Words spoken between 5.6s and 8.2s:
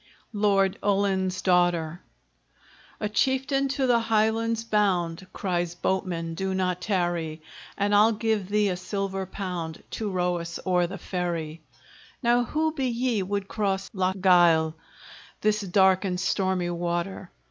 "Boatman, do not tarry! And I'll